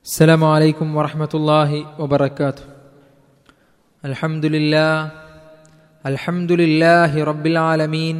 السلام 0.00 0.44
عليكم 0.44 0.96
ورحمة 0.96 1.28
الله 1.34 2.00
وبركاته. 2.00 2.64
الحمد 4.04 4.44
لله 4.46 5.10
الحمد 6.06 6.52
لله 6.52 7.24
رب 7.24 7.46
العالمين 7.46 8.16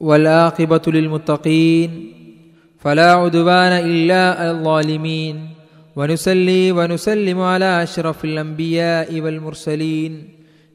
والعاقبة 0.00 0.82
للمتقين 0.86 1.90
فلا 2.76 3.12
عدوان 3.12 3.72
إلا 3.88 4.50
الظالمين 4.50 5.36
ونسلي 5.96 6.72
ونسلم 6.72 7.40
على 7.40 7.82
أشرف 7.82 8.24
الأنبياء 8.24 9.20
والمرسلين 9.20 10.12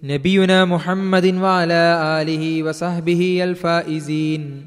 نبينا 0.04 0.66
محمد 0.66 1.26
وعلى 1.46 1.84
آله 2.22 2.64
وصحبه 2.64 3.22
الفائزين. 3.44 4.66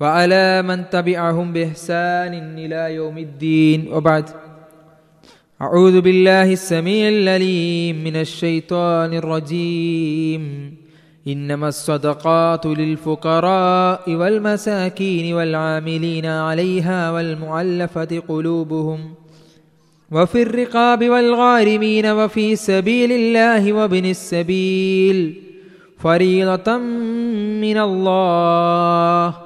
وعلى 0.00 0.62
من 0.62 0.90
تبعهم 0.90 1.52
بإحسان 1.52 2.58
إلى 2.58 2.94
يوم 2.94 3.18
الدين. 3.18 3.92
وبعد. 3.92 4.24
أعوذ 5.62 6.00
بالله 6.00 6.52
السميع 6.52 7.08
العليم 7.08 8.04
من 8.04 8.16
الشيطان 8.16 9.14
الرجيم. 9.14 10.74
إنما 11.28 11.68
الصدقات 11.68 12.66
للفقراء 12.66 14.10
والمساكين 14.10 15.34
والعاملين 15.34 16.26
عليها 16.26 17.10
والمعلفة 17.10 18.22
قلوبهم. 18.28 19.14
وفي 20.12 20.42
الرقاب 20.42 21.08
والغارمين 21.08 22.06
وفي 22.06 22.56
سبيل 22.56 23.12
الله 23.12 23.72
وابن 23.72 24.04
السبيل. 24.04 25.42
فريضة 25.98 26.76
من 27.60 27.78
الله. 27.78 29.45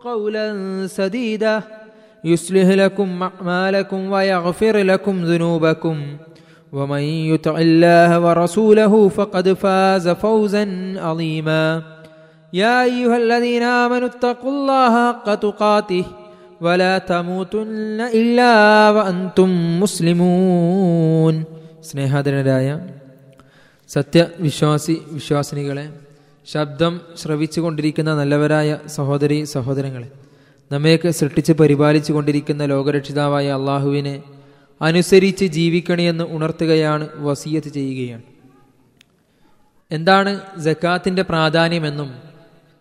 قولا 0.00 0.46
سديدا 0.88 1.62
يصلح 2.24 2.68
لكم 2.82 3.08
اعمالكم 3.22 4.12
ويغفر 4.12 4.76
لكم 4.82 5.24
ذنوبكم 5.24 5.96
ومن 6.72 7.00
يطع 7.32 7.58
الله 7.58 8.20
ورسوله 8.20 9.08
فقد 9.08 9.52
فاز 9.52 10.08
فوزا 10.08 10.64
عظيما 10.98 11.82
يا 12.52 12.84
ايها 12.84 13.16
الذين 13.16 13.62
امنوا 13.62 14.08
اتقوا 14.08 14.50
الله 14.50 14.92
حق 15.08 15.34
تقاته 15.36 16.04
ولا 16.60 16.98
تموتن 17.10 18.00
الا 18.14 18.52
وانتم 18.90 19.50
مسلمون 19.80 21.34
സ്നേഹാദരനായ 21.88 22.68
സത്യവിശ്വാസി 23.90 24.94
വിശ്വാസിനികളെ 25.16 25.84
ശബ്ദം 26.47 27.01
ശ്രവിച്ചു 27.17 27.61
കൊണ്ടിരിക്കുന്ന 27.61 28.15
നല്ലവരായ 28.15 28.79
സഹോദരി 28.87 29.43
സഹോദരങ്ങളെ 29.43 30.11
നമ്മയൊക്കെ 30.71 31.09
സൃഷ്ടിച്ച് 31.09 31.53
പരിപാലിച്ചു 31.53 32.13
കൊണ്ടിരിക്കുന്ന 32.13 32.65
ലോകരക്ഷിതാവായ 32.65 33.51
അള്ളാഹുവിനെ 33.51 34.23
അനുസരിച്ച് 34.81 35.45
ജീവിക്കണമെന്ന് 35.45 36.23
ഉണർത്തുകയാണ് 36.23 37.09
വസീയത്ത് 37.15 37.67
ചെയ്യുകയാണ്. 37.67 38.21
എന്താണ് 39.91 40.41
ജക്കാത്തിന്റെ 40.57 41.21
പ്രാധാന്യമെന്നും 41.21 42.09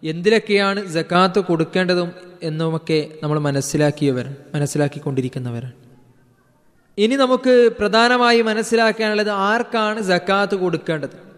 എന്തിലൊക്കെയാണ് 0.04 0.84
ജക്കാത്ത് 0.84 1.40
കൊടുക്കേണ്ടതും 1.40 2.12
എന്നുമൊക്കെ 2.42 3.08
നമ്മൾ 3.22 3.38
മനസ്സിലാക്കിയവർ 3.38 4.36
മനസ്സിലാക്കിക്കൊണ്ടിരിക്കുന്നവരാണ് 4.54 5.72
ഇനി 6.98 7.14
നമുക്ക് 7.14 7.70
പ്രധാനമായി 7.80 8.40
മനസ്സിലാക്കാനുള്ളത് 8.40 9.30
ആർക്കാണ് 9.30 10.00
ജക്കാത്ത് 10.00 10.54
കൊടുക്കേണ്ടത്? 10.54 11.29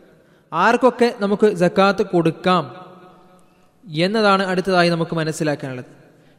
ആർക്കൊക്കെ 0.52 1.14
നമുക്ക് 1.20 1.46
ജക്കാത്ത് 1.46 2.02
കൊടുക്കാം 2.02 2.76
എന്നതാണ് 3.86 4.42
അടുത്തതായി 4.42 4.88
നമുക്ക് 4.88 5.16
മനസ്സിലാക്കാനുള്ളത്. 5.16 5.84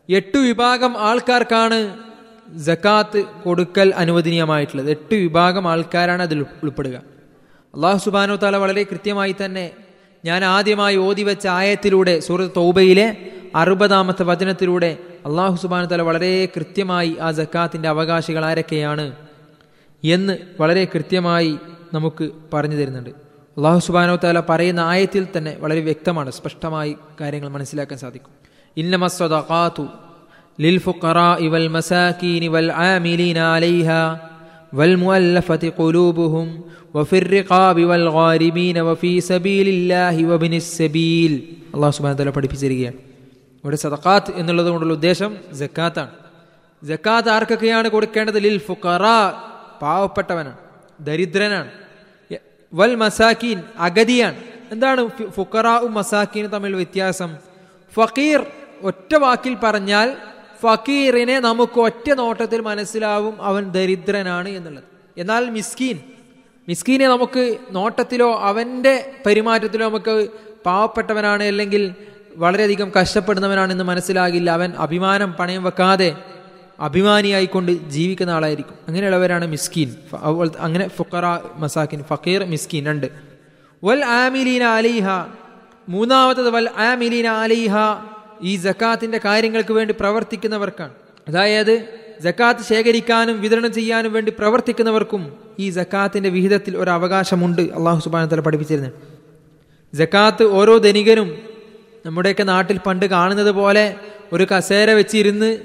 എട്ട് 0.10 0.38
വിഭാഗം 0.38 0.98
ആൾക്കാർക്കാണ് 0.98 1.98
ജക്കാത്ത് 2.50 3.24
കൊടുക്കൽ 3.24 3.94
അനുവദനീയമായിട്ടുള്ളത്. 3.96 4.90
എട്ട് 4.90 5.16
വിഭാഗം 5.16 5.68
ആൾക്കാരാണ് 5.68 6.22
അതിൽ 6.22 6.46
ഉൾപ്പെടുക. 6.64 6.96
അള്ളാഹു 7.74 7.98
സുബാനോ 7.98 8.36
താല 8.36 8.56
വളരെ 8.56 8.84
കൃത്യമായി 8.84 9.36
തന്നെ 9.46 9.72
ഞാൻ 10.26 10.46
ആദ്യമായി 10.46 10.96
ഓതി 10.96 11.24
വെച്ച 11.24 11.48
ആയത്തിലൂടെ 11.48 12.20
സൂറത്ത് 12.20 12.52
തൗബയിലെ 12.56 13.18
അറുപതാമത്തെ 13.56 14.24
വചനത്തിലൂടെ 14.24 14.98
അള്ളാഹു 15.26 15.56
സുബാനു 15.56 15.86
താല 15.86 16.02
വളരെ 16.02 16.46
കൃത്യമായി 16.46 17.18
ആ 17.22 17.32
ജക്കാത്തിന്റെ 17.32 17.90
അവകാശികൾ 17.90 18.46
ആരൊക്കെയാണ് 18.46 19.16
എന്ന് 20.04 20.38
വളരെ 20.60 20.86
കൃത്യമായി 20.86 21.58
നമുക്ക് 21.94 22.32
പറഞ്ഞു 22.54 22.76
തരുന്നുണ്ട്. 22.76 23.23
അള്ളാഹു 23.57 23.81
സുബാനോ 23.87 24.17
താല 24.17 24.41
പറയുന്ന 24.51 24.83
ആയത്തിൽ 24.93 25.25
തന്നെ 25.37 25.53
വളരെ 25.61 25.81
വ്യക്തമാണ് 25.81 26.31
സ്പഷ്ടമായി 26.31 26.93
കാര്യങ്ങൾ 27.21 27.49
മനസ്സിലാക്കാൻ 27.49 27.99
സാധിക്കും 28.05 28.33
ഇന്നമസ്വദാത്തു 28.77 29.87
للفقراء 30.59 31.41
والمساكين 31.49 32.49
والعاملين 32.49 33.39
عليها 33.55 34.03
والمؤلفة 34.73 35.73
قلوبهم 35.73 36.47
وفي 36.95 37.19
الرقاب 37.19 37.77
والغارمين 37.81 38.77
وفي 38.81 39.21
سبيل 39.23 39.67
الله 39.69 40.17
وابن 40.27 40.53
السبيل 40.55 41.33
الله 41.75 41.91
سبحانه 41.91 42.15
وتعالى 42.15 42.33
പഠിപ്പിച്ചിരിക്കുകയാണ് 42.33 42.99
ഇവിടെ 43.65 43.79
സദക്കാത്ത് 43.85 44.31
എന്നുള്ളത് 44.41 44.69
കൊണ്ടുള്ള 44.69 44.95
ഉദ്ദേശം 44.95 45.31
ജക്കാത്താണ് 45.53 46.13
ജക്കാത്ത് 46.83 47.29
ആർക്കൊക്കെയാണ് 47.31 47.89
കൊടുക്കേണ്ടത് 47.89 48.39
ലിൽ 48.39 48.59
ഫുഖറ 48.61 49.05
പാവപ്പെട്ടവനാണ് 49.83 50.59
ദരിദ്രനാണ് 51.01 51.71
വൽ 52.74 52.96
മസാക്കീൻ 52.96 53.64
അഗതിയാണ്. 53.80 54.40
എന്താണ് 54.72 55.08
ഫുക്കറാവും 55.30 55.94
മസാക്കീനും 55.94 56.50
തമ്മിൽ 56.50 56.76
വ്യത്യാസം? 56.76 57.36
ഫക്കീർ 57.94 58.46
ഒറ്റ 58.84 59.16
വാക്കിൽ 59.16 59.58
പറഞ്ഞാൽ 59.64 60.16
ഫക്കീറിനെ 60.64 61.40
നമുക്ക് 61.40 61.80
ഒറ്റ 61.80 62.12
നോട്ടത്തിൽ 62.12 62.62
മനസ്സിലാവും 62.62 63.42
അവൻ 63.42 63.72
ദരിദ്രനാണ് 63.72 64.50
എന്നുള്ളത്. 64.50 64.84
എന്നാൽ 65.18 65.50
മിസ്കീൻ 65.50 66.00
മിസ്കീനെ 66.68 67.08
നമുക്ക് 67.08 67.58
നോട്ടത്തിലോ 67.72 68.40
അവന്റെ 68.40 69.12
പെരുമാറ്റത്തിലോ 69.26 69.90
നമുക്ക് 69.90 70.30
പാവപ്പെട്ടവനാണ് 70.66 71.44
അല്ലെങ്കിൽ 71.44 71.96
വളരെയധികം 72.36 72.92
കഷ്ടപ്പെടുന്നവനാണെന്ന് 73.02 73.84
മനസ്സിലാകില്ല. 73.84 74.52
അവൻ 74.52 74.74
അഭിമാനം 74.78 75.34
പണയം 75.34 75.64
വെക്കാതെ 75.64 76.16
അഭിമാനിയായിക്കൊണ്ട് 76.80 77.72
ജീവിക്കുന്ന 77.72 78.32
ആളായിരിക്കും. 78.32 78.76
അങ്ങനെയുള്ളവരാണ് 78.88 79.48
മിസ്കീൻ. 79.48 79.96
അങ്ങനെ 80.60 80.88
ഫുക്കറ 80.88 81.24
മസാക്കിൻ 81.56 82.04
ഫക്കീർ 82.04 82.44
മിസ്കീൻ 82.44 82.86
രണ്ട്. 82.86 83.08
വൽ 83.84 84.06
ആമിലീന 84.06 84.64
അലിഹ. 84.64 85.08
മൂന്നാമത്തത് 85.90 86.50
വൽ 86.50 86.70
ആമിലീന 86.78 87.28
അലിഹ. 87.28 87.76
ഈ 88.42 88.56
ജക്കാത്തിന്റെ 88.56 89.20
കാര്യങ്ങൾക്ക് 89.26 89.74
വേണ്ടി 89.74 89.96
പ്രവർത്തിക്കുന്നവർക്കാണ്. 90.00 90.92
അതായത് 91.28 91.88
ജക്കാത്ത് 92.22 92.60
ശേഖരിക്കാനും 92.60 93.42
വിതരണം 93.42 93.74
ചെയ്യാനും 93.74 94.14
വേണ്ടി 94.14 94.34
പ്രവർത്തിക്കുന്നവർക്കും 94.40 95.34
ഈ 95.60 95.70
ജക്കാത്തിന്റെ 95.70 96.30
വിഹിതത്തിൽ 96.30 96.78
ഒരു 96.78 96.90
അവകാശമുണ്ട് 96.90 97.62
അള്ളാഹു 97.62 98.00
സുബാന 98.00 98.26
തല 98.26 98.40
പഠിപ്പിച്ചിരുന്നത്. 98.40 98.94
ജക്കാത്ത് 99.94 100.44
ഓരോ 100.44 100.78
ധനികനും 100.78 101.38
നമ്മുടെയൊക്കെ 102.06 102.44
നാട്ടിൽ 102.44 102.78
പണ്ട് 102.78 103.06
കാണുന്നത് 103.06 103.52
പോലെ 103.52 103.96
ഒരു 104.34 104.44
കസേര 104.44 104.92
വെച്ചിരുന്ന് 104.92 105.58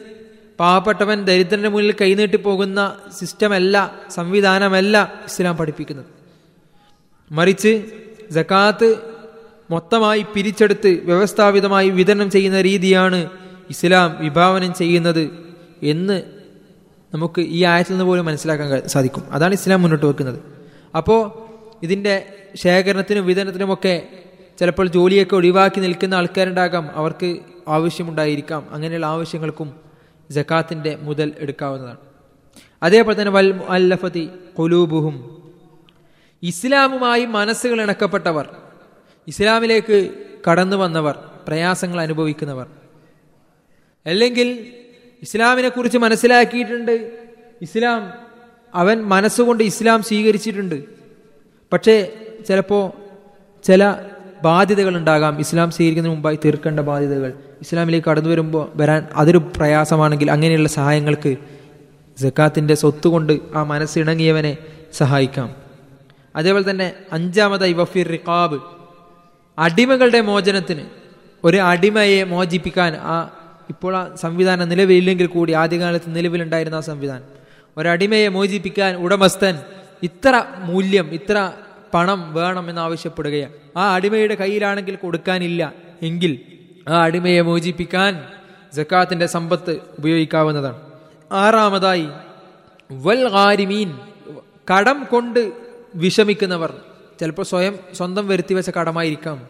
പാവപ്പെട്ടവൻ 0.61 1.25
ദരിദ്രന്റെ 1.25 1.69
മുന്നിൽ 1.69 1.95
കൈനീട്ടി 2.01 2.37
പോകുന്ന 2.37 2.97
സിസ്റ്റമല്ല 3.19 3.95
സംവിധാനമല്ല 4.11 5.13
ഇസ്ലാം 5.25 5.57
പഠിപ്പിക്കുന്നത്. 5.57 6.07
മറിച്ച് 7.33 7.85
ജക്കാത്ത് 8.31 8.97
മൊത്തമായി 9.71 10.27
പിരിച്ചെടുത്ത് 10.35 10.89
വ്യവസ്ഥാപിതമായി 11.05 11.89
വിതരണം 11.89 12.31
ചെയ്യുന്ന 12.31 12.61
രീതിയാണ് 12.61 13.31
ഇസ്ലാം 13.71 14.17
വിഭാവനം 14.21 14.75
ചെയ്യുന്നത് 14.75 15.31
എന്ന് 15.83 16.23
നമുക്ക് 17.15 17.41
ഈ 17.41 17.65
ആയത്തിൽ 17.65 17.93
നിന്ന് 17.93 18.05
പോലും 18.05 18.27
മനസ്സിലാക്കാൻ 18.27 18.89
സാധിക്കും. 18.89 19.23
അതാണ് 19.31 19.53
ഇസ്ലാം 19.53 19.83
മുന്നോട്ട് 19.83 20.07
വെക്കുന്നത്. 20.07 20.41
അപ്പോൾ 20.97 21.49
ഇതിന്റെ 21.83 22.35
ശേഖരണത്തിനും 22.55 23.27
വിതരണത്തിനുമൊക്കെ 23.27 24.03
ചിലപ്പോൾ 24.61 24.87
ജോലിയൊക്കെ 24.87 25.37
ഒഴിവാക്കി 25.37 25.81
നിൽക്കുന്ന 25.81 26.15
ആൾക്കാരുണ്ടാകാം. 26.15 26.91
അവർക്ക് 26.95 27.37
ആവശ്യമുണ്ടായിരിക്കാം. 27.69 28.67
അങ്ങനെയുള്ള 28.71 29.07
ആവശ്യങ്ങൾക്കും 29.07 29.88
ജക്കാത്തിന്റെ 30.31 30.97
മുതൽ 30.97 31.33
എടുക്കാവുന്നതാണ്. 31.39 31.97
അതേപോലെ 32.83 33.21
തന്നെ 33.21 33.33
വൽ 33.33 33.61
അല്ലഫത്തി 33.69 34.31
കൊലൂബുഹും 34.57 35.39
ഇസ്ലാമുമായി 36.43 37.25
മനസ്സുകൾ 37.25 37.83
ഇണക്കപ്പെട്ടവർ 37.83 38.57
ഇസ്ലാമിലേക്ക് 39.27 40.15
കടന്നു 40.51 40.77
വന്നവർ 40.77 41.19
പ്രയാസങ്ങൾ 41.49 42.01
അനുഭവിക്കുന്നവർ. 42.01 42.67
അല്ലെങ്കിൽ 44.07 44.73
ഇസ്ലാമിനെ 45.23 45.69
കുറിച്ച് 45.69 45.99
മനസ്സിലാക്കിയിട്ടുണ്ട് 45.99 47.25
ഇസ്ലാം 47.63 48.13
അവൻ 48.75 49.03
മനസ്സുകൊണ്ട് 49.03 49.65
ഇസ്ലാം 49.65 50.03
സ്വീകരിച്ചിട്ടുണ്ട്. 50.03 50.85
പക്ഷേ 51.73 52.13
ചിലപ്പോൾ 52.49 52.93
ചില 53.63 53.83
ബാധ്യതകൾ 54.43 54.97
ഉണ്ടാകാം. 54.97 55.41
ഇസ്ലാം 55.41 55.71
സ്വീകരിക്കുന്നതിന് 55.71 56.15
മുമ്പായി 56.15 56.39
തീർക്കേണ്ട 56.45 56.81
ബാധ്യതകൾ. 56.81 57.33
ഇസ്ലാമിലേക്ക് 57.61 58.11
കടന്നു 58.11 58.31
വരുമ്പോൾ 58.31 58.69
വരാൻ 58.75 59.07
അതൊരു 59.15 59.39
പ്രയാസമാണെങ്കിൽ 59.39 60.31
അങ്ങനെയുള്ള 60.31 60.69
സഹായങ്ങൾക്ക് 60.69 61.37
ജക്കാത്തിന്റെ 62.19 62.75
സ്വത്ത് 62.75 63.09
കൊണ്ട് 63.09 63.39
ആ 63.55 63.63
മനസ്സിണങ്ങിയവനെ 63.63 64.57
സഹായിക്കാം. 64.93 65.55
അതേപോലെ 66.37 66.71
തന്നെ 66.71 66.93
അഞ്ചാമതായി 67.13 67.73
വഫീർ 67.73 68.07
റിഖാബ്. 68.07 68.61
അടിമകളുടെ 69.59 70.21
മോചനത്തിന് 70.21 70.83
ഒരു 71.45 71.57
അടിമയെ 71.57 72.25
മോചിപ്പിക്കാൻ 72.25 72.97
ആ 72.97 73.31
ഇപ്പോൾ 73.69 73.97
ആ 73.97 74.15
സംവിധാനം 74.15 74.69
നിലവിലില്ലെങ്കിൽ 74.69 75.27
കൂടി 75.27 75.53
ആദ്യകാലത്ത് 75.53 76.17
നിലവിലുണ്ടായിരുന്ന 76.17 76.77
ആ 76.77 76.81
സംവിധാനം. 76.81 77.23
ഒരടിമയെ 77.77 78.29
മോചിപ്പിക്കാൻ 78.29 78.97
ഉടമസ്ഥൻ 78.97 79.59
ഇത്ര 80.03 80.45
മൂല്യം 80.59 81.09
ഇത്ര 81.13 81.53
പണം 81.95 82.35
വേണമെന്നാവശ്യപ്പെടുകയാണ്. 82.35 83.53
ആ 83.77 83.95
അടിമയുടെ 83.95 84.35
കയ്യിലാണെങ്കിൽ 84.35 84.97
കൊടുക്കാനില്ല. 84.97 85.73
എങ്കിൽ 86.03 86.41
ആ 86.89 87.03
അടിമയെ 87.03 87.41
മോചിപ്പിക്കാൻ 87.41 88.25
ജക്കാത്തിന്റെ 88.75 89.27
സമ്പത്ത് 89.27 89.81
ഉപയോഗിക്കാവുന്നതാണ്. 89.99 90.81
ആറാമതായി 91.33 92.09
വൽ 92.93 93.29
ആരിമീൻ 93.33 93.99
കടം 94.75 95.07
കൊണ്ട് 95.13 95.53
വിഷമിക്കുന്നവർ. 95.95 96.75
ചിലപ്പോൾ 97.21 97.43
സ്വയം 97.43 97.79
സ്വന്തം 97.93 98.29
വരുത്തി 98.29 98.55
വെച്ച 98.55 98.71
കടമായിരിക്കാം. 98.71 99.47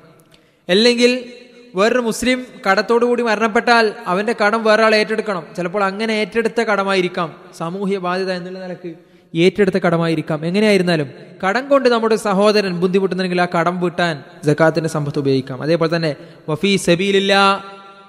അല്ലെങ്കിൽ 0.69 1.33
വേറൊരു 1.75 1.99
മുസ്ലിം 1.99 2.47
കടത്തോടുകൂടി 2.71 3.23
മരണപ്പെട്ടാൽ 3.23 3.93
അവന്റെ 4.07 4.35
കടം 4.45 4.65
വേറൊരാൾ 4.65 4.95
ഏറ്റെടുക്കണം. 4.95 5.47
ചിലപ്പോൾ 5.57 5.85
അങ്ങനെ 5.85 6.13
ഏറ്റെടുത്ത 6.13 6.61
കടമായിരിക്കാം. 6.61 7.37
സാമൂഹ്യ 7.57 7.99
ബാധ്യത 7.99 8.33
എന്നുള്ള 8.33 8.59
നിലയ്ക്ക് 8.59 9.08
ഏറ്റെടുത്ത 9.35 9.77
കടമായിരിക്കാം. 9.77 10.47
എങ്ങനെയായിരുന്നാലും 10.47 11.11
കടം 11.49 11.69
കൊണ്ട് 11.69 11.89
നമ്മുടെ 11.89 12.17
സഹോദരൻ 12.17 12.81
ബുദ്ധിമുട്ടുന്നെങ്കിൽ 12.81 13.43
ആ 13.43 13.47
കടം 13.59 13.81
വീട്ടാൻ 13.81 14.23
ജക്കാത്തിന്റെ 14.45 14.89
സമ്പത്ത് 14.89 15.19
ഉപയോഗിക്കാം. 15.19 15.63
അതേപോലെ 15.63 15.97
തന്നെ 15.97 16.17
വഫീ 16.49 16.77
സബീലില്ല 16.77 17.35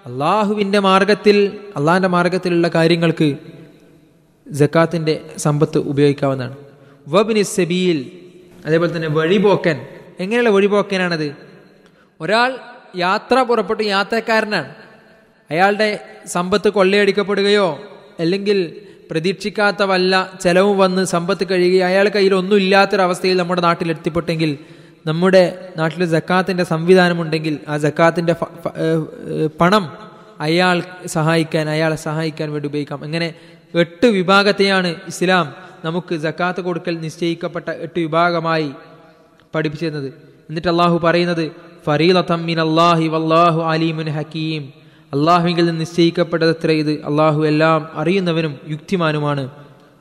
അള്ളാഹുവിന്റെ 0.06 0.80
മാർഗത്തിൽ 0.80 1.58
അള്ളാഹിന്റെ 1.78 2.08
മാർഗത്തിലുള്ള 2.08 2.68
കാര്യങ്ങൾക്ക് 2.68 3.36
ജക്കാത്തിന്റെ 4.48 5.22
സമ്പത്ത് 5.38 5.78
ഉപയോഗിക്കാവുന്നതാണ്. 5.78 6.56
വബിനി 7.10 7.42
സബീൽ 7.42 8.12
അതേപോലെ 8.66 8.96
തന്നെ 8.96 9.08
വഴിപോക്കൻ. 9.08 9.86
എങ്ങനെയുള്ള 10.20 10.50
വഴിപോക്കനാണത്? 10.50 11.36
ഒരാൾ 12.22 12.58
യാത്ര 12.96 13.42
പുറപ്പെട്ട് 13.42 13.84
യാത്രക്കാരനാണ്. 13.84 14.76
അയാളുടെ 15.52 16.00
സമ്പത്ത് 16.26 16.70
കൊള്ളയടിക്കപ്പെടുകയോ 16.70 17.80
അല്ലെങ്കിൽ 18.20 18.82
പ്രതീക്ഷിക്കാത്ത 19.12 19.84
വല്ല 19.84 20.34
ചെലവും 20.42 20.78
വന്ന് 20.78 21.06
സമ്പത്ത് 21.06 21.48
കഴിയുകയും 21.52 21.86
അയാൾ 21.86 22.10
കയ്യിൽ 22.10 22.34
ഒന്നും 22.34 22.58
ഇല്ലാത്തൊരവസ്ഥയിൽ 22.58 23.38
നമ്മുടെ 23.38 23.62
നാട്ടിൽ 23.62 23.90
എത്തിപ്പെട്ടെങ്കിൽ 23.90 24.58
നമ്മുടെ 25.06 25.70
നാട്ടിൽ 25.78 26.06
ജക്കാത്തിന്റെ 26.06 26.64
സംവിധാനമുണ്ടെങ്കിൽ 26.64 27.60
ആ 27.68 27.78
ജക്കാത്തിന്റെ 27.78 28.36
പണം 29.62 29.94
അയാൾ 30.40 30.84
സഹായിക്കാൻ 31.06 31.70
അയാളെ 31.70 31.96
സഹായിക്കാൻ 31.96 32.52
വേണ്ടി 32.52 32.68
ഉപയോഗിക്കാം. 32.70 33.04
അങ്ങനെ 33.04 33.34
എട്ട് 33.76 34.06
വിഭാഗത്തെയാണ് 34.06 34.96
ഇസ്ലാം 35.08 35.54
നമുക്ക് 35.86 36.16
ജക്കാത്ത് 36.16 36.62
കൊടുക്കൽ 36.62 37.00
നിശ്ചയിക്കപ്പെട്ട 37.00 37.70
എട്ട് 37.70 38.00
വിഭാഗമായി 38.00 38.72
പഠിപ്പിച്ചിരുന്നത്. 39.56 40.08
എന്നിട്ട് 40.50 40.68
അള്ളാഹു 40.68 41.00
പറയുന്നത് 41.04 41.52
ഫറീലത്തമ്മിൻ 41.86 42.60
അള്ളാഹി 42.62 43.08
വല്ലാഹു 43.08 43.62
അലീമുൻ 43.62 44.10
ഹക്കീം. 44.10 44.79
അള്ളാഹുവിൽ 45.14 45.66
നിന്ന് 45.66 45.80
നിശ്ചയിക്കപ്പെട്ടത് 45.80 46.50
എത്ര? 46.50 46.72
ഇത് 46.72 46.92
അള്ളാഹു 46.92 47.46
എല്ലാം 47.46 47.90
അറിയുന്നവനും 47.94 48.60
യുക്തിമാനുമാണ്. 48.70 49.50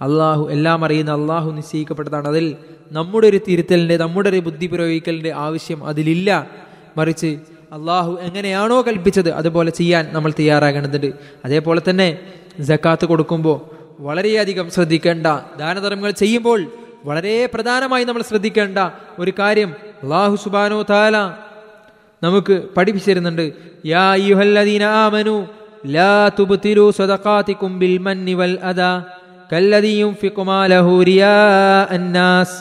അള്ളാഹു 0.00 0.49
എല്ലാം 0.50 0.84
അറിയുന്ന 0.84 1.10
അള്ളാഹു 1.10 1.50
നിശ്ചയിക്കപ്പെട്ടതാണ്. 1.50 2.28
അതിൽ 2.28 2.56
നമ്മുടെ 2.93 3.26
ഒരു 3.26 3.40
തിരുത്തലിന്റെ 3.49 3.96
നമ്മുടെ 3.96 4.28
ഒരു 4.28 4.38
ബുദ്ധി 4.38 4.66
പ്രയോഗിക്കലിന്റെ 4.66 5.32
ആവശ്യം 5.32 5.87
അതിലില്ല. 5.87 6.50
മറിച്ച് 6.96 7.38
അള്ളാഹു 7.72 8.19
എങ്ങനെയാണോ 8.22 8.82
കൽപ്പിച്ചത് 8.82 9.31
അതുപോലെ 9.31 9.70
ചെയ്യാൻ 9.70 10.08
നമ്മൾ 10.12 10.32
തയ്യാറാകേണ്ടതുണ്ട്. 10.38 11.12
അതേപോലെ 11.44 11.82
തന്നെ 11.90 12.19
ജക്കാത്ത് 12.61 13.06
കൊടുക്കുമ്പോൾ 13.06 13.61
വളരെയധികം 14.00 14.70
ശ്രദ്ധിക്കേണ്ട 14.70 15.26
ദാനധർമ്മങ്ങൾ 15.58 16.11
ചെയ്യുമ്പോൾ 16.11 16.66
വളരെ 17.04 17.49
പ്രധാനമായി 17.54 18.04
നമ്മൾ 18.04 18.22
ശ്രദ്ധിക്കേണ്ട 18.22 18.78
ഒരു 19.19 19.32
കാര്യം 19.38 19.75
അള്ളാഹു 20.02 20.37
സുബാനോ 20.37 20.82
താല 20.82 21.16
നമുക്ക് 22.21 22.56
പഠിപ്പിച്ചു 22.75 23.10
തരുന്നുണ്ട് 23.10 23.45
യാ 23.94 24.06
അയ്യുഹല്ലദീന 24.18 24.83
ആമനു 25.04 25.36
ലാ 25.95 26.13
തുബ്തിലു 26.38 26.86
സദഖാതികും 27.00 27.74
ബിൽ 27.81 27.95
മന്നി 28.06 28.33
വൽ 28.42 28.56
അദാ 28.71 28.92
കല്ലദീ 29.51 29.92
യുൻഫിഖു 30.04 30.44
മാലഹു 30.51 30.94
റിയാഅ 31.10 31.89
الناس 31.98 32.51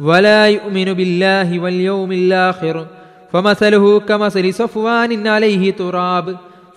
ولا 0.00 0.42
يؤمن 0.48 0.88
بالله 0.98 1.48
واليوم 1.62 2.10
الآخر 2.14 2.76
فمثله 3.32 3.84
كمثل 4.00 4.44
صفوان 4.54 5.10
عليه 5.28 5.62
تراب 5.72 6.26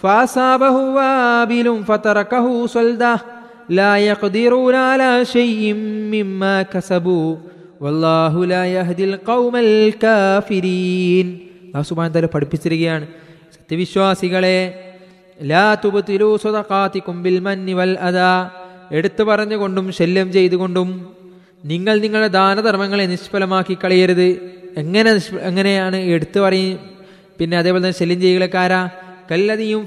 فأصابه 0.03 0.75
وابل 0.97 1.67
فتركه 1.89 2.45
صلده 2.67 3.17
لا 3.69 3.91
يقدرون 3.99 4.75
على 4.89 5.11
شيء 5.27 5.61
مما 6.13 6.55
كسبوا 6.63 7.29
والله 7.81 8.33
لا 8.45 8.63
يهدي 8.67 9.03
القوم 9.05 9.55
الكافرين 9.57 11.27
അള്ളാഹു 11.74 11.88
സുബാൻ 11.88 12.10
തല 12.14 12.26
പഠിപ്പിച്ചിരിക്കുകയാണ്. 12.26 13.06
സത്യവിശ്വാസികളെ 13.54 14.58
ലാ 15.42 15.74
തുബത്തിലു 15.74 16.38
എടുത്തു 18.92 19.22
പറഞ്ഞുകൊണ്ടും 19.22 19.92
ശല്യം 19.92 20.32
ചെയ്തുകൊണ്ടും 20.32 20.88
നിങ്ങൾ 21.64 21.94
നിങ്ങളുടെ 22.04 22.28
ദാനധർമ്മങ്ങളെ 22.28 23.04
നിഷ്ഫലമാക്കി 23.12 23.74
കളയരുത്. 23.84 24.28
എങ്ങനെ 24.76 25.10
എങ്ങനെയാണ് 25.40 25.96
എടുത്തു 25.96 26.40
പറയും? 26.40 26.78
പിന്നെ 27.38 27.58
അതേപോലെ 27.58 27.82
തന്നെ 27.84 27.98
ശല്യം 27.98 28.20
ചെയ്യുകളക്കാരാ 28.20 28.80
കല്ലതിയും 29.30 29.82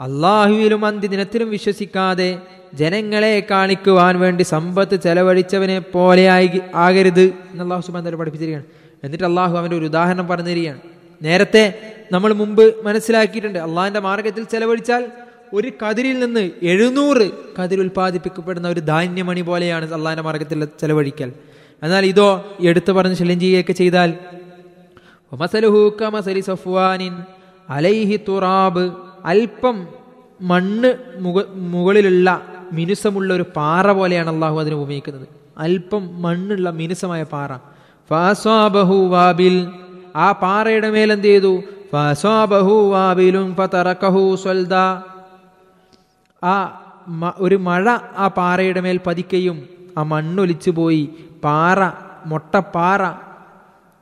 അള്ളാഹുവിലും 0.00 0.86
അന്ത്യദിനത്തിലും 0.86 1.50
വിശ്വസിക്കാതെ 1.50 2.38
ജനങ്ങളെ 2.74 3.46
കാണിക്കുവാൻ 3.50 4.20
വേണ്ടി 4.20 4.42
സമ്പത്ത് 4.42 5.00
ചെലവഴിച്ചവനെ 5.00 5.78
പോലെ 5.78 6.28
ആയി 6.28 6.60
ആകരുത് 6.74 7.20
എന്ന് 7.20 7.62
അള്ളാഹു 7.62 7.82
സുബാൻ 7.86 8.04
പഠിപ്പിച്ചിരിക്കുകയാണ്. 8.04 8.66
എന്നിട്ട് 9.04 9.24
അള്ളാഹു 9.24 9.56
അവന്റെ 9.56 9.76
ഒരു 9.76 9.84
ഉദാഹരണം 9.84 10.28
പറഞ്ഞു 10.28 10.48
തരികയാണ് 10.48 10.80
നേരത്തെ 11.22 11.94
നമ്മൾ 12.12 12.32
മുമ്പ് 12.32 12.84
മനസ്സിലാക്കിയിട്ടുണ്ട് 12.84 13.58
അള്ളാഹിന്റെ 13.58 14.00
മാർഗത്തിൽ 14.00 14.44
ചെലവഴിച്ചാൽ 14.44 15.08
ഒരു 15.54 15.72
കതിരിൽ 15.82 16.18
നിന്ന് 16.18 16.50
എഴുന്നൂറ് 16.62 17.30
കതിർ 17.58 17.80
ഉൽപ്പാദിപ്പിക്കപ്പെടുന്ന 17.80 18.68
ഒരു 18.68 18.80
ധാന്യമണി 18.80 19.40
പോലെയാണ് 19.40 19.94
അള്ളാഹിന്റെ 19.94 20.22
മാർഗത്തിൽ 20.22 20.64
ചെലവഴിക്കൽ. 20.64 21.32
എന്നാൽ 21.82 22.06
ഇതോ 22.06 22.44
എടുത്തു 22.60 22.92
പറഞ്ഞ് 22.92 23.14
ശല്യം 23.14 23.40
ചെയ്യുകയൊക്കെ 23.40 23.72
ചെയ്താൽ 23.72 24.14
അലൈഹി 27.68 28.20
തുറാബ് 28.28 29.05
അല്പം 29.26 29.88
മണ്ണ് 30.40 30.94
മുക 31.18 31.42
മുകളിലുള്ള 31.54 32.42
മിനുസമുള്ള 32.72 33.34
ഒരു 33.34 33.44
പാറ 33.56 33.90
പോലെയാണ് 33.90 34.30
അള്ളാഹു 34.30 34.58
അതിനെ 34.58 34.76
ഉപയോഗിക്കുന്നത്. 34.76 35.28
അല്പം 35.58 36.22
മണ്ണുള്ള 36.22 36.70
മിനുസമായ 36.70 37.22
പാറ. 37.22 37.56
ഫാസ്വാബഹു 38.10 38.94
വാബിൽ. 38.94 39.68
ആ 40.16 40.32
പാറയുടെ 40.32 40.90
മേൽ 40.90 41.12
എന്ത് 41.12 41.26
ചെയ്തു? 41.26 41.62
ഫാസ്വാബഹു 41.92 42.90
വാബിലും 42.90 43.56
ആ 46.44 46.82
ഒരു 47.38 47.54
മഴ 47.54 47.88
ആ 48.16 48.28
പാറയുടെ 48.36 48.80
മേൽ 48.80 49.00
പതിക്കുകയും 49.06 49.68
ആ 49.98 50.02
മണ്ണൊലിച്ചു 50.02 50.70
പോയി. 50.70 51.08
പാറ 51.44 51.78
മൊട്ടപ്പാറ 52.26 53.02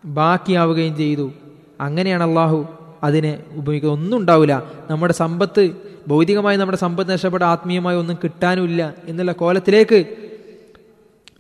ബാക്കിയാവുകയും 0.05 0.97
ചെയ്തു. 0.97 1.33
അങ്ങനെയാണ് 1.81 2.23
അള്ളാഹു 2.23 2.67
അതിനെ 3.05 3.33
ഉപയോഗിക്കുന്ന 3.53 3.95
ഒന്നും 3.95 4.19
ഉണ്ടാവില്ല. 4.19 4.55
നമ്മുടെ 4.91 5.13
സമ്പത്ത് 5.13 5.63
ഭൗതികമായി 6.09 6.57
നമ്മുടെ 6.57 6.79
സമ്പത്ത് 6.79 7.11
നഷ്ടപ്പെട്ട 7.13 7.45
ആത്മീയമായി 7.45 7.97
ഒന്നും 7.97 8.17
കിട്ടാനുമില്ല 8.25 8.95
എന്നുള്ള 9.09 9.33
കോലത്തിലേക്ക് 9.33 10.01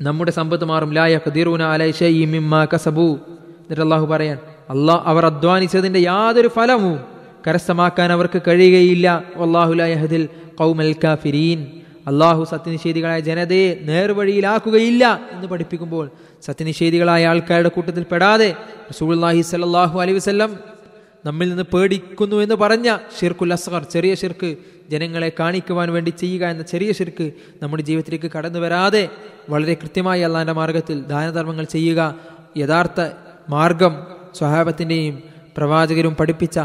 നമ്മുടെ 0.00 0.30
സമ്പത്ത് 0.30 0.64
മാറും. 0.64 0.92
ലായ 0.92 1.20
കദീറൂന 1.26 1.62
അലൈഷയിമിമ്മ 1.62 2.66
കസബു. 2.74 3.08
എന്നിട്ട് 3.64 3.82
അള്ളാഹു 3.82 4.06
പറയാൻ 4.06 4.38
അള്ളാഹ് 4.70 5.02
അവർ 5.04 5.26
അധ്വാനിച്ചതിന്റെ 5.26 6.00
യാതൊരു 6.00 6.48
ഫലവും 6.48 7.00
കരസ്ഥമാക്കാൻ 7.46 8.12
അവർക്ക് 8.12 8.42
കഴിയുകയില്ല. 8.48 9.24
അള്ളാഹുലഹദിൽ 9.36 10.28
കൗമൽ 10.54 10.94
കാഫിരീൻ. 11.04 11.60
അള്ളാഹു 12.06 12.44
സത്യനിഷേധികളായ 12.44 13.20
ജനതയെ 13.20 13.68
നേർവഴിയിലാക്കുകയില്ല 13.82 15.04
എന്ന് 15.32 15.46
പഠിപ്പിക്കുമ്പോൾ 15.48 16.10
സത്യനിഷേധികളായ 16.42 17.26
ആൾക്കാരുടെ 17.26 17.68
കൂട്ടത്തിൽ 17.68 18.04
പെടാതെ 18.12 18.48
റസൂൾ 18.90 19.12
സല്ലാഹു 19.42 19.96
അലൈഹി 20.00 20.16
വസ്ലം 20.16 20.73
നമ്മിൽ 21.24 21.48
നിന്ന് 21.48 21.62
പേടിക്കുന്നു 21.62 22.36
എന്ന് 22.36 22.54
പറഞ്ഞ 22.54 22.88
ഷിർക്കുൽ 23.20 23.52
അസ്ഗർ 23.52 23.84
ചെറിയ 23.84 24.14
ഷിർക്ക് 24.14 24.50
ജനങ്ങളെ 24.90 25.32
കാണിക്കുവാൻ 25.40 25.92
വേണ്ടി 25.92 26.10
ചെയ്യുക 26.10 26.44
എന്ന 26.46 26.62
ചെറിയ 26.62 26.92
ഷിർക്ക് 26.92 27.26
നമ്മുടെ 27.62 27.82
ജീവിതത്തിലേക്ക് 27.82 28.30
കടന്നു 28.36 28.58
വരാതെ 28.58 29.08
വളരെ 29.50 29.74
കൃത്യമായി 29.74 30.22
അള്ളാന്റെ 30.22 30.52
മാർഗത്തിൽ 30.52 30.98
ദാനധർമ്മങ്ങൾ 31.04 31.64
ചെയ്യുക 31.64 32.00
യഥാർത്ഥ 32.56 33.00
മാർഗം 33.50 33.94
സ്വഹാബത്തിന്റെയും 34.38 35.16
പ്രവാചകരും 35.58 36.14
പഠിപ്പിച്ച 36.14 36.58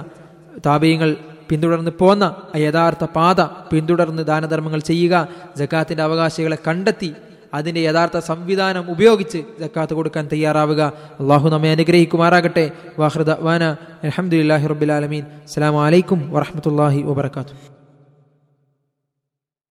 താപയങ്ങൾ 0.65 1.09
പിന്തുടർന്ന് 1.49 1.91
പോന്ന 1.99 2.35
യഥാർത്ഥ 2.55 3.03
പാത 3.15 3.41
പിന്തുടർന്ന് 3.41 4.23
ദാനധർമ്മങ്ങൾ 4.23 4.79
ചെയ്യുക 4.79 5.15
ജക്കാത്തിന്റെ 5.57 6.03
അവകാശികളെ 6.03 6.57
കണ്ടെത്തി 6.67 7.09
അതിന്റെ 7.53 7.81
യഥാർത്ഥ 7.81 8.19
സംവിധാനം 8.19 8.91
ഉപയോഗിച്ച് 8.91 9.37
ജക്കാത്ത് 9.59 9.93
കൊടുക്കാൻ 9.93 10.29
തയ്യാറാവുക. 10.33 10.81
അള്ളാഹു 11.19 11.49
നമ്മെ 11.49 11.71
അനുഗ്രഹിക്കുമാറാകട്ടെ. 11.71 12.71
വാഹൃദ 12.99 13.29
വാന 13.29 13.63
അലഹമുല്ലാഹി 14.03 14.67
റബ്ബിലാലമീൻ 14.67 15.25
അസ്സാം 15.47 15.75
വലൈക്കും 15.75 16.31
വറഹമത്തല്ലാഹി 16.31 17.01
വാബർക്കാത്തു 17.01 17.78